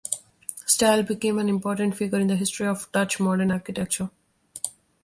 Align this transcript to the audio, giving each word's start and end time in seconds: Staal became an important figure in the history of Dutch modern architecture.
Staal 0.65 1.03
became 1.03 1.37
an 1.37 1.47
important 1.47 1.95
figure 1.95 2.17
in 2.19 2.25
the 2.25 2.35
history 2.35 2.65
of 2.65 2.91
Dutch 2.91 3.19
modern 3.19 3.51
architecture. 3.51 4.09